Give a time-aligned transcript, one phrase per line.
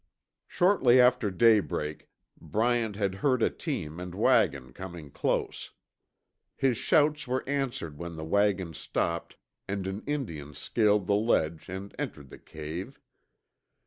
[0.47, 2.09] Shortly after daybreak
[2.41, 5.73] Bryant had heard a team and wagon coming close.
[6.55, 9.35] His shouts were answered when the wagon stopped
[9.67, 12.99] and an Indian scaled the ledge and entered the cave.